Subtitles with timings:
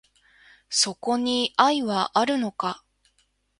[0.71, 2.83] そこに愛はあるのか